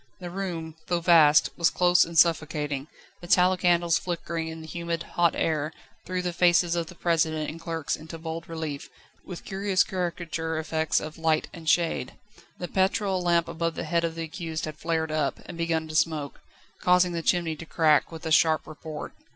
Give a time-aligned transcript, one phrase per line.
[0.19, 2.87] The room, though vast, was close and suffocating,
[3.19, 5.71] the tallow candles flickering in the humid, hot air
[6.07, 8.89] threw the faces of the President and clerks into bold relief,
[9.23, 12.13] with curious caricature effects of light and shade.
[12.57, 15.95] The petrol lamp above the head of the accused had flared up, and begun to
[15.95, 16.41] smoke,
[16.79, 19.13] causing the chimney to crack with a sharp report.